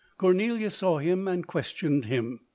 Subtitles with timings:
[0.17, 2.39] Cor nelia saw him and questioned him.